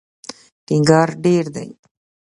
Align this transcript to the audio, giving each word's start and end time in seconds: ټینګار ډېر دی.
ټینګار 0.65 1.09
ډېر 1.23 1.45
دی. 1.55 1.69